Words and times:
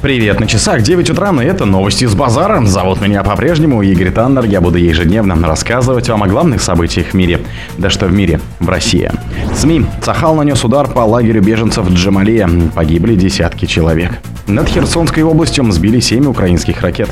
Привет, 0.00 0.38
на 0.38 0.46
часах 0.46 0.82
9 0.82 1.10
утра, 1.10 1.32
и 1.42 1.44
это 1.44 1.64
новости 1.64 2.04
с 2.04 2.14
базара. 2.14 2.64
Зовут 2.64 3.00
меня 3.00 3.24
по-прежнему 3.24 3.82
Игорь 3.82 4.12
Таннер. 4.12 4.44
Я 4.44 4.60
буду 4.60 4.78
ежедневно 4.78 5.34
рассказывать 5.44 6.08
вам 6.08 6.22
о 6.22 6.28
главных 6.28 6.62
событиях 6.62 7.08
в 7.08 7.14
мире. 7.14 7.40
Да 7.78 7.90
что 7.90 8.06
в 8.06 8.12
мире, 8.12 8.38
в 8.60 8.68
России. 8.68 9.10
СМИ. 9.56 9.86
Цахал 10.00 10.36
нанес 10.36 10.64
удар 10.64 10.86
по 10.86 11.00
лагерю 11.00 11.42
беженцев 11.42 11.90
Джамалия. 11.90 12.48
Погибли 12.76 13.16
десятки 13.16 13.66
человек. 13.66 14.12
Над 14.46 14.68
Херсонской 14.68 15.24
областью 15.24 15.68
сбили 15.72 15.98
7 15.98 16.26
украинских 16.26 16.80
ракет. 16.80 17.10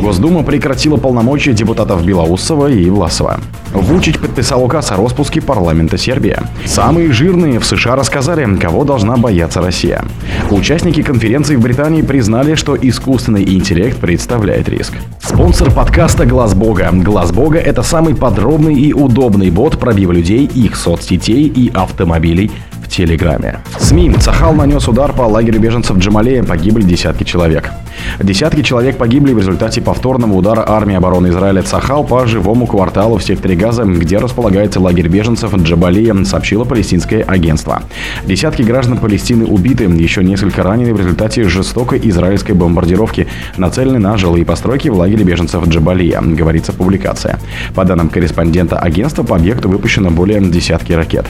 Госдума 0.00 0.42
прекратила 0.42 0.96
полномочия 0.96 1.52
депутатов 1.52 2.04
Белоусова 2.04 2.70
и 2.70 2.88
Власова. 2.90 3.40
Вучич 3.72 4.18
подписал 4.18 4.62
указ 4.62 4.92
о 4.92 4.96
распуске 4.96 5.40
парламента 5.40 5.98
Сербии. 5.98 6.36
Самые 6.64 7.12
жирные 7.12 7.58
в 7.58 7.66
США 7.66 7.96
рассказали, 7.96 8.56
кого 8.56 8.84
должна 8.84 9.16
бояться 9.16 9.60
Россия. 9.60 10.04
Участники 10.50 11.02
конференции 11.02 11.56
в 11.56 11.60
Британии 11.60 12.02
признали, 12.02 12.54
что 12.54 12.76
искусственный 12.76 13.42
интеллект 13.42 13.98
представляет 13.98 14.68
риск. 14.68 14.92
Спонсор 15.20 15.70
подкаста 15.70 16.26
«Глаз 16.26 16.54
Бога». 16.54 16.90
«Глаз 16.92 17.32
Бога»— 17.32 17.58
это 17.60 17.82
самый 17.82 18.14
подробный 18.14 18.74
и 18.74 18.92
удобный 18.92 19.50
бот 19.50 19.78
пробива 19.78 20.12
людей, 20.12 20.46
их 20.46 20.76
соцсетей 20.76 21.46
и 21.48 21.70
автомобилей 21.74 22.50
в 22.82 22.88
Телеграме. 22.88 23.60
СМИ. 23.78 24.14
Сахал 24.20 24.52
нанес 24.52 24.86
удар 24.86 25.12
по 25.12 25.22
лагерю 25.22 25.60
беженцев 25.60 25.98
Джамалея, 25.98 26.44
погибли 26.44 26.82
десятки 26.82 27.24
человек. 27.24 27.72
Десятки 28.18 28.62
человек 28.62 28.96
погибли 28.96 29.32
в 29.32 29.38
результате 29.38 29.80
повторного 29.80 30.32
удара 30.34 30.64
армии 30.66 30.94
обороны 30.94 31.28
Израиля 31.28 31.62
Цахал 31.62 32.04
по 32.04 32.26
живому 32.26 32.66
кварталу 32.66 33.18
в 33.18 33.24
секторе 33.24 33.56
Газа, 33.56 33.84
где 33.84 34.18
располагается 34.18 34.80
лагерь 34.80 35.08
беженцев 35.08 35.54
Джабалия, 35.54 36.24
сообщило 36.24 36.64
палестинское 36.64 37.22
агентство. 37.22 37.82
Десятки 38.24 38.62
граждан 38.62 38.98
Палестины 38.98 39.44
убиты, 39.44 39.84
еще 39.84 40.24
несколько 40.24 40.62
ранены 40.62 40.94
в 40.94 40.98
результате 40.98 41.44
жестокой 41.44 42.00
израильской 42.02 42.54
бомбардировки, 42.54 43.26
нацеленной 43.56 43.98
на 43.98 44.16
жилые 44.16 44.44
постройки 44.44 44.88
в 44.88 44.96
лагере 44.96 45.24
беженцев 45.24 45.66
Джабалия, 45.66 46.20
говорится 46.20 46.72
в 46.72 46.76
публикации. 46.76 47.36
По 47.74 47.84
данным 47.84 48.08
корреспондента 48.08 48.78
агентства, 48.78 49.22
по 49.22 49.36
объекту 49.36 49.68
выпущено 49.68 50.10
более 50.10 50.40
десятки 50.40 50.92
ракет. 50.92 51.26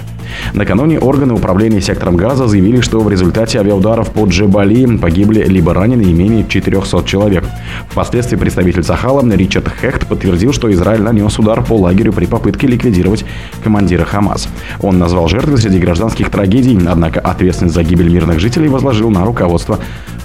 Накануне 0.54 0.98
органы 0.98 1.34
управления 1.34 1.80
сектором 1.80 2.16
газа 2.16 2.46
заявили, 2.46 2.80
что 2.80 3.00
в 3.00 3.08
результате 3.10 3.58
авиаударов 3.60 4.10
по 4.10 4.26
Джебали 4.26 4.96
погибли 4.98 5.42
либо 5.44 5.72
ранены 5.72 6.02
не 6.02 6.12
менее 6.12 6.44
400 6.66 7.04
человек. 7.04 7.44
Впоследствии 7.88 8.36
представитель 8.36 8.82
Сахала 8.82 9.22
Ричард 9.36 9.68
Хехт 9.80 10.06
подтвердил, 10.06 10.52
что 10.52 10.72
Израиль 10.72 11.02
нанес 11.02 11.38
удар 11.38 11.62
по 11.62 11.74
лагерю 11.74 12.12
при 12.12 12.26
попытке 12.26 12.66
ликвидировать 12.66 13.24
командира 13.62 14.04
Хамас. 14.04 14.48
Он 14.80 14.98
назвал 14.98 15.28
жертвы 15.28 15.58
среди 15.58 15.78
гражданских 15.78 16.30
трагедий, 16.30 16.78
однако 16.86 17.20
ответственность 17.20 17.74
за 17.74 17.84
гибель 17.84 18.10
мирных 18.10 18.40
жителей 18.40 18.68
возложил 18.68 19.10
на 19.10 19.24
руководство 19.24 19.78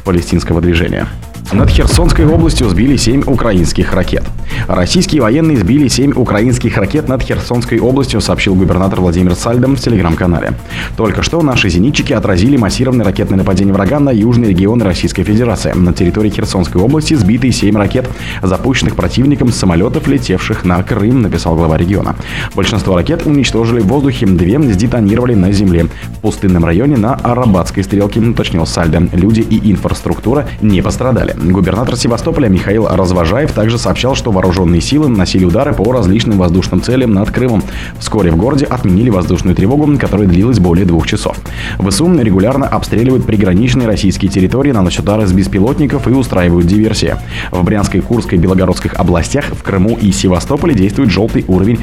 палестинского 0.03 0.61
движения. 0.61 1.07
Над 1.53 1.69
Херсонской 1.69 2.25
областью 2.25 2.69
сбили 2.69 2.95
7 2.95 3.23
украинских 3.23 3.93
ракет. 3.93 4.23
Российские 4.67 5.21
военные 5.21 5.57
сбили 5.57 5.89
7 5.89 6.13
украинских 6.13 6.77
ракет 6.77 7.09
над 7.09 7.21
Херсонской 7.23 7.77
областью, 7.79 8.21
сообщил 8.21 8.55
губернатор 8.55 9.01
Владимир 9.01 9.35
Сальдом 9.35 9.75
в 9.75 9.79
телеграм-канале. 9.81 10.53
Только 10.95 11.23
что 11.23 11.41
наши 11.41 11.67
зенитчики 11.67 12.13
отразили 12.13 12.55
массированное 12.55 13.05
ракетное 13.05 13.37
нападение 13.37 13.73
врага 13.73 13.99
на 13.99 14.11
южные 14.11 14.51
регионы 14.51 14.85
Российской 14.85 15.23
Федерации. 15.23 15.73
На 15.73 15.91
территории 15.91 16.29
Херсонской 16.29 16.81
области 16.81 17.15
сбиты 17.15 17.51
7 17.51 17.75
ракет, 17.75 18.09
запущенных 18.41 18.95
противником 18.95 19.51
с 19.51 19.57
самолетов, 19.57 20.07
летевших 20.07 20.63
на 20.63 20.81
Крым, 20.83 21.21
написал 21.21 21.55
глава 21.55 21.75
региона. 21.75 22.15
Большинство 22.55 22.95
ракет 22.95 23.25
уничтожили 23.25 23.81
в 23.81 23.87
воздухе, 23.87 24.25
две 24.25 24.61
сдетонировали 24.61 25.33
на 25.33 25.51
земле. 25.51 25.87
В 26.17 26.19
пустынном 26.21 26.63
районе 26.63 26.95
на 26.95 27.15
Арабатской 27.15 27.83
стрелке, 27.83 28.21
уточнил 28.21 28.65
Сальдо. 28.65 28.99
Люди 29.11 29.41
и 29.41 29.71
инфраструктура 29.71 30.47
не 30.61 30.81
пострадали. 30.81 31.35
Губернатор 31.41 31.95
Севастополя 31.95 32.49
Михаил 32.49 32.87
Развожаев 32.87 33.51
также 33.51 33.79
сообщал, 33.79 34.15
что 34.15 34.31
вооруженные 34.31 34.79
силы 34.79 35.07
наносили 35.07 35.43
удары 35.43 35.73
по 35.73 35.91
различным 35.91 36.37
воздушным 36.37 36.81
целям 36.83 37.13
над 37.13 37.31
Крымом. 37.31 37.63
Вскоре 37.97 38.29
в 38.31 38.37
городе 38.37 38.65
отменили 38.65 39.09
воздушную 39.09 39.55
тревогу, 39.55 39.97
которая 39.97 40.27
длилась 40.27 40.59
более 40.59 40.85
двух 40.85 41.07
часов. 41.07 41.37
ВСУ 41.79 42.11
регулярно 42.21 42.67
обстреливают 42.67 43.25
приграничные 43.25 43.87
российские 43.87 44.29
территории, 44.29 44.71
наносят 44.71 45.01
удары 45.01 45.25
с 45.25 45.33
беспилотников 45.33 46.07
и 46.07 46.11
устраивают 46.11 46.67
диверсии. 46.67 47.15
В 47.49 47.63
Брянской, 47.63 48.01
Курской, 48.01 48.37
Белогородских 48.37 48.93
областях, 48.93 49.45
в 49.45 49.63
Крыму 49.63 49.97
и 49.99 50.11
Севастополе 50.11 50.75
действует 50.75 51.09
желтый 51.09 51.43
уровень 51.47 51.79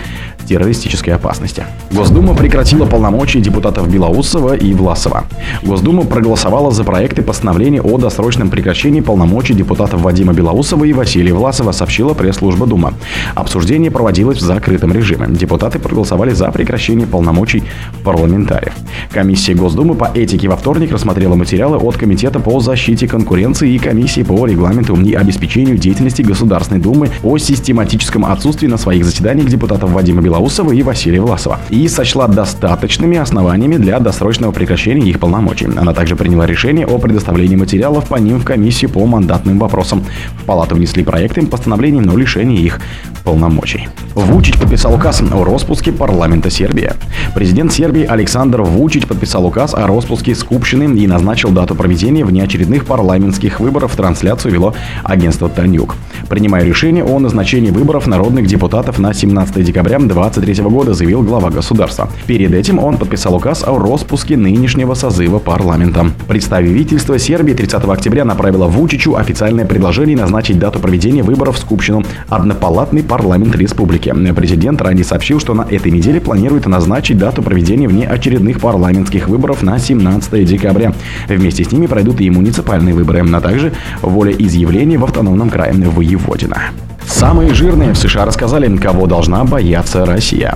террористической 0.49 1.15
опасности. 1.15 1.65
Госдума 1.93 2.35
прекратила 2.35 2.87
полномочия 2.87 3.41
депутатов 3.41 3.91
Белоусова 3.91 4.55
и 4.57 4.73
Власова. 4.73 5.25
Госдума 5.63 6.05
проголосовала 6.05 6.71
за 6.71 6.85
проекты 6.85 7.23
постановления 7.23 7.83
о 7.83 7.99
досрочном 7.99 8.49
прекращении 8.49 9.01
полномочий 9.01 9.48
депутатов 9.55 10.03
Вадима 10.03 10.33
Белоусова 10.33 10.85
и 10.85 10.93
Василия 10.93 11.35
Власова, 11.35 11.73
сообщила 11.73 12.15
пресс-служба 12.15 12.67
Дума. 12.67 12.95
Обсуждение 13.35 13.91
проводилось 13.91 14.39
в 14.39 14.43
закрытом 14.43 14.93
режиме. 14.93 15.27
Депутаты 15.29 15.79
проголосовали 15.79 16.33
за 16.33 16.51
прекращение 16.51 17.07
полномочий 17.07 17.63
парламентариев. 18.05 18.75
Комиссия 19.11 19.55
Госдумы 19.55 19.95
по 19.95 20.11
этике 20.15 20.49
во 20.49 20.57
вторник 20.57 20.93
рассмотрела 20.93 21.35
материалы 21.35 21.79
от 21.79 21.97
Комитета 21.97 22.41
по 22.41 22.61
защите 22.61 23.09
конкуренции 23.09 23.75
и 23.75 23.79
Комиссии 23.79 24.23
по 24.23 24.47
регламенту 24.47 24.95
и 24.97 25.15
обеспечению 25.15 25.77
деятельности 25.77 26.23
Государственной 26.23 26.81
Думы 26.81 27.11
о 27.23 27.39
систематическом 27.39 28.25
отсутствии 28.25 28.67
на 28.67 28.77
своих 28.77 29.05
заседаниях 29.05 29.49
депутатов 29.49 29.91
Вадима 29.93 30.23
Белоусова 30.23 30.73
и 30.73 30.83
Василия 30.83 31.21
Власова 31.21 31.59
и 31.71 31.89
сочла 31.89 32.29
достаточными 32.29 33.17
основаниями 33.17 33.77
для 33.77 33.99
досрочного 33.99 34.53
прекращения 34.53 35.09
их 35.09 35.19
полномочий. 35.19 35.67
Она 35.77 35.93
также 35.93 36.17
приняла 36.17 36.47
решение 36.47 36.87
о 36.87 36.99
предоставлении 36.99 37.57
материалов 37.57 38.09
по 38.09 38.17
ним 38.17 38.39
в 38.39 38.45
комиссию 38.45 38.91
по 38.91 39.05
мандатным 39.39 39.59
вопросам. 39.59 40.05
В 40.41 40.45
палату 40.45 40.75
внесли 40.75 41.05
проекты 41.05 41.47
постановлений 41.47 42.01
на 42.01 42.17
лишение 42.17 42.61
их 42.61 42.81
полномочий. 43.25 43.89
Вучич 44.15 44.59
подписал 44.59 44.95
указ 44.95 45.23
о 45.33 45.45
распуске 45.45 45.93
парламента 45.93 46.51
Сербии. 46.51 46.93
Президент 47.35 47.73
Сербии 47.73 48.05
Александр 48.05 48.63
Вучич 48.63 49.07
подписал 49.07 49.47
указ 49.47 49.75
о 49.75 49.87
распуске 49.87 50.35
Скупщины 50.35 50.99
и 50.99 51.07
назначил 51.07 51.51
дату 51.51 51.75
проведения 51.75 52.25
внеочередных 52.25 52.85
парламентских 52.85 53.61
выборов. 53.61 53.95
Трансляцию 53.97 54.53
вело 54.53 54.75
агентство 55.05 55.49
Танюк. 55.49 55.95
Принимая 56.29 56.65
решение 56.65 57.05
о 57.05 57.19
назначении 57.19 57.71
выборов 57.71 58.07
народных 58.07 58.47
депутатов 58.47 58.99
на 58.99 59.15
17 59.15 59.65
декабря 59.65 59.99
2023 59.99 60.65
года, 60.65 60.95
заявил 60.95 61.23
глава 61.23 61.51
государства. 61.51 62.09
Перед 62.27 62.53
этим 62.55 62.79
он 62.79 62.97
подписал 62.97 63.35
указ 63.35 63.63
о 63.67 63.79
распуске 63.79 64.37
нынешнего 64.37 64.95
созыва 64.95 65.39
парламента. 65.39 66.07
Представительство 66.27 67.19
Сербии 67.19 67.53
30 67.53 67.85
октября 67.85 68.25
направило 68.25 68.67
Вучичу 68.67 69.15
официальное 69.29 69.67
предложение 69.67 70.17
назначить 70.17 70.59
дату 70.59 70.81
проведения 70.81 71.23
выборов 71.23 71.57
в 71.57 71.59
Скупщину. 71.59 72.03
Однопалатный 72.31 73.03
парламент 73.03 73.55
республики. 73.57 74.15
Президент 74.35 74.81
ранее 74.81 75.05
сообщил, 75.05 75.39
что 75.39 75.53
на 75.53 75.63
этой 75.63 75.93
неделе 75.93 76.19
планирует 76.19 76.65
назначить 76.65 77.19
дату 77.19 77.43
проведения 77.43 77.89
внеочередных 77.89 78.59
парламентских 78.59 79.29
выборов 79.29 79.63
на 79.63 79.79
17 79.79 80.47
декабря. 80.47 80.95
Вместе 81.29 81.63
с 81.63 81.73
ними 81.73 81.87
пройдут 81.87 82.23
и 82.23 82.31
муниципальные 82.31 82.95
выборы, 82.95 83.23
а 83.31 83.41
также 83.43 83.75
волеизъявление 84.01 84.99
в 84.99 85.05
автономном 85.05 85.51
крае 85.51 85.75
Воеводина. 85.75 86.71
Самые 87.07 87.53
жирные 87.53 87.93
в 87.93 87.99
США 87.99 88.25
рассказали, 88.25 88.75
кого 88.77 89.07
должна 89.07 89.45
бояться 89.45 90.07
Россия. 90.07 90.55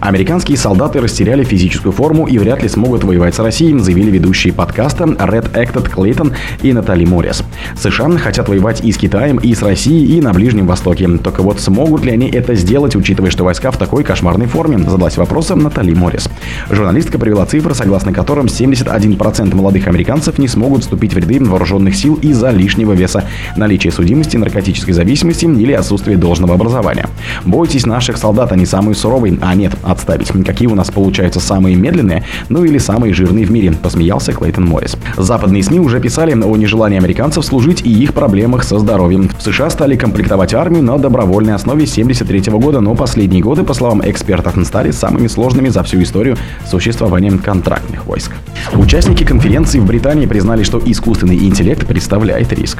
Американские 0.00 0.56
солдаты 0.56 1.00
растеряли 1.00 1.44
физическую 1.44 1.92
форму 1.92 2.26
и 2.26 2.38
вряд 2.38 2.62
ли 2.62 2.68
смогут 2.68 3.04
воевать 3.04 3.34
с 3.34 3.38
Россией, 3.38 3.78
заявили 3.78 4.10
ведущие 4.10 4.52
подкаста 4.52 5.04
Red 5.04 5.52
Acted 5.52 5.88
Клейтон 5.88 6.32
и 6.62 6.72
Натали 6.72 7.04
Моррис. 7.04 7.42
США 7.80 8.10
хотят 8.18 8.48
воевать 8.48 8.82
и 8.82 8.92
с 8.92 8.96
Китаем, 8.96 9.38
и 9.38 9.54
с 9.54 9.62
Россией, 9.62 10.18
и 10.18 10.20
на 10.20 10.32
Ближнем 10.32 10.66
Востоке. 10.66 11.08
Только 11.18 11.42
вот 11.42 11.60
смогут 11.60 12.04
ли 12.04 12.12
они 12.12 12.30
это 12.30 12.54
сделать, 12.54 12.96
учитывая, 12.96 13.30
что 13.30 13.44
войска 13.44 13.70
в 13.70 13.78
такой 13.78 14.04
кошмарной 14.04 14.46
форме, 14.46 14.78
задалась 14.78 15.16
вопросом 15.16 15.60
Натали 15.60 15.94
Моррис. 15.94 16.28
Журналистка 16.70 17.18
привела 17.18 17.46
цифры, 17.46 17.74
согласно 17.74 18.12
которым 18.12 18.46
71% 18.46 19.54
молодых 19.54 19.86
американцев 19.86 20.38
не 20.38 20.48
смогут 20.48 20.82
вступить 20.82 21.14
в 21.14 21.18
ряды 21.18 21.44
вооруженных 21.44 21.94
сил 21.94 22.14
из-за 22.14 22.50
лишнего 22.50 22.92
веса, 22.92 23.24
наличия 23.56 23.90
судимости, 23.90 24.36
наркотической 24.36 24.94
зависимости 24.94 25.44
или 25.44 25.72
отсутствия 25.72 26.16
должного 26.16 26.54
образования. 26.54 27.08
Бойтесь 27.44 27.86
наших 27.86 28.16
солдат, 28.16 28.52
они 28.52 28.66
самые 28.66 28.94
суровые, 28.94 29.38
а 29.40 29.54
нет, 29.60 29.74
отставить. 29.82 30.28
Какие 30.44 30.68
у 30.68 30.74
нас 30.74 30.90
получаются 30.90 31.38
самые 31.38 31.76
медленные, 31.76 32.24
ну 32.48 32.64
или 32.64 32.78
самые 32.78 33.12
жирные 33.12 33.44
в 33.44 33.50
мире, 33.50 33.72
посмеялся 33.72 34.32
Клейтон 34.32 34.64
Моррис. 34.64 34.96
Западные 35.18 35.62
СМИ 35.62 35.80
уже 35.80 36.00
писали 36.00 36.32
о 36.32 36.56
нежелании 36.56 36.96
американцев 36.96 37.44
служить 37.44 37.82
и 37.82 37.90
их 37.90 38.14
проблемах 38.14 38.64
со 38.64 38.78
здоровьем. 38.78 39.28
В 39.38 39.42
США 39.42 39.68
стали 39.68 39.96
комплектовать 39.96 40.54
армию 40.54 40.82
на 40.82 40.96
добровольной 40.96 41.54
основе 41.54 41.86
с 41.86 41.92
73 41.92 42.52
года, 42.52 42.80
но 42.80 42.94
последние 42.94 43.42
годы, 43.42 43.62
по 43.62 43.74
словам 43.74 44.00
экспертов, 44.02 44.54
стали 44.64 44.90
самыми 44.92 45.26
сложными 45.26 45.68
за 45.68 45.82
всю 45.82 46.02
историю 46.02 46.38
существования 46.66 47.30
контрактных 47.32 48.06
войск. 48.06 48.32
Участники 48.74 49.24
конференции 49.24 49.78
в 49.78 49.86
Британии 49.86 50.26
признали, 50.26 50.62
что 50.62 50.80
искусственный 50.84 51.36
интеллект 51.36 51.86
представляет 51.86 52.52
риск. 52.52 52.78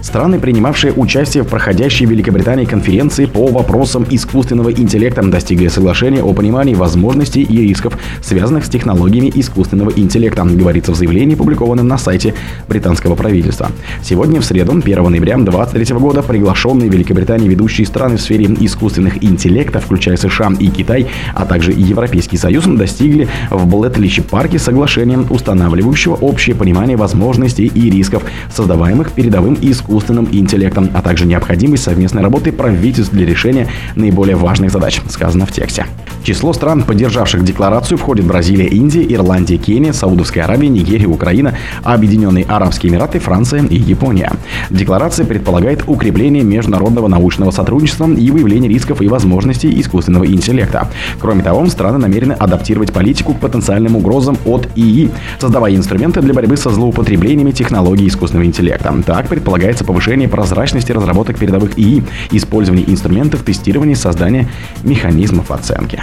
Страны, 0.00 0.38
принимавшие 0.38 0.92
участие 0.92 1.42
в 1.42 1.48
проходящей 1.48 2.06
в 2.06 2.10
Великобритании 2.10 2.64
конференции 2.64 3.26
по 3.26 3.46
вопросам 3.48 4.06
искусственного 4.08 4.70
интеллекта 4.70 5.22
достигли 5.22 5.68
соглашения 5.68 6.19
о 6.22 6.32
понимании 6.32 6.74
возможностей 6.74 7.42
и 7.42 7.68
рисков, 7.68 7.98
связанных 8.22 8.64
с 8.64 8.68
технологиями 8.68 9.32
искусственного 9.34 9.90
интеллекта, 9.96 10.44
говорится 10.44 10.92
в 10.92 10.96
заявлении, 10.96 11.34
опубликованном 11.34 11.86
на 11.86 11.98
сайте 11.98 12.34
британского 12.68 13.14
правительства. 13.14 13.70
Сегодня, 14.02 14.40
в 14.40 14.44
среду, 14.44 14.72
1 14.72 15.10
ноября 15.10 15.36
2023 15.36 15.96
года, 15.96 16.22
приглашенные 16.22 16.88
Великобритании 16.88 17.48
ведущие 17.48 17.86
страны 17.86 18.16
в 18.16 18.20
сфере 18.20 18.46
искусственных 18.60 19.22
интеллекта, 19.22 19.80
включая 19.80 20.16
США 20.16 20.52
и 20.58 20.68
Китай, 20.68 21.06
а 21.34 21.44
также 21.44 21.72
Европейский 21.72 22.36
Союз, 22.36 22.64
достигли 22.64 23.28
в 23.50 23.66
Блэтличе 23.66 24.22
парке 24.22 24.58
соглашения, 24.58 25.18
устанавливающего 25.18 26.14
общее 26.14 26.56
понимание 26.56 26.96
возможностей 26.96 27.66
и 27.66 27.90
рисков, 27.90 28.22
создаваемых 28.54 29.12
передовым 29.12 29.56
искусственным 29.60 30.28
интеллектом, 30.32 30.90
а 30.94 31.02
также 31.02 31.26
необходимость 31.26 31.84
совместной 31.84 32.22
работы 32.22 32.52
правительств 32.52 33.12
для 33.12 33.26
решения 33.26 33.68
наиболее 33.94 34.36
важных 34.36 34.70
задач, 34.70 35.00
сказано 35.08 35.46
в 35.46 35.52
тексте. 35.52 35.86
Число 36.22 36.52
стран, 36.52 36.82
поддержавших 36.82 37.44
декларацию, 37.44 37.98
входит 37.98 38.26
Бразилия, 38.26 38.66
Индия, 38.66 39.04
Ирландия, 39.14 39.56
Кения, 39.56 39.92
Саудовская 39.92 40.44
Аравия, 40.44 40.68
Нигерия, 40.68 41.06
Украина, 41.06 41.54
Объединенные 41.82 42.44
Арабские 42.44 42.92
Эмираты, 42.92 43.18
Франция 43.18 43.64
и 43.64 43.76
Япония. 43.76 44.32
Декларация 44.70 45.26
предполагает 45.26 45.84
укрепление 45.86 46.42
международного 46.42 47.08
научного 47.08 47.50
сотрудничества 47.50 48.10
и 48.10 48.30
выявление 48.30 48.70
рисков 48.70 49.02
и 49.02 49.08
возможностей 49.08 49.80
искусственного 49.80 50.26
интеллекта. 50.26 50.88
Кроме 51.20 51.42
того, 51.42 51.66
страны 51.66 51.98
намерены 51.98 52.32
адаптировать 52.32 52.92
политику 52.92 53.34
к 53.34 53.40
потенциальным 53.40 53.96
угрозам 53.96 54.36
от 54.44 54.68
ИИ, 54.76 55.10
создавая 55.38 55.74
инструменты 55.74 56.20
для 56.20 56.34
борьбы 56.34 56.56
со 56.56 56.70
злоупотреблениями 56.70 57.50
технологий 57.50 58.08
искусственного 58.08 58.46
интеллекта. 58.46 58.94
Так 59.06 59.28
предполагается 59.28 59.84
повышение 59.84 60.28
прозрачности 60.28 60.92
разработок 60.92 61.38
передовых 61.38 61.78
ИИ, 61.78 62.02
использование 62.32 62.90
инструментов 62.90 63.42
тестирования 63.42 63.94
и 63.94 63.96
создания 63.96 64.48
механизмов 64.82 65.50
оценки. 65.50 66.02